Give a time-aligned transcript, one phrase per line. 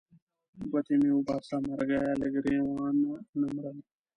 [0.71, 3.77] ګوتې مې وباسه مرګیه له ګرېوانه نه مرم.